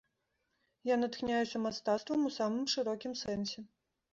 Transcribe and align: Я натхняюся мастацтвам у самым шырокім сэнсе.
Я 0.93 0.97
натхняюся 1.01 1.61
мастацтвам 1.65 2.25
у 2.31 2.35
самым 2.39 2.65
шырокім 2.77 3.13
сэнсе. 3.25 3.59